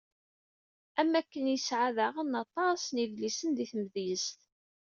[0.99, 4.39] Am wakken i yesεa daɣen aṭas n yidlisen di tmedyezt.